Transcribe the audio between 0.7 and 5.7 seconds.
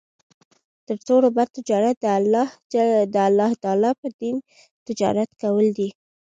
تر ټولو بَد تجارت د الله تعالی په دين تجارت کول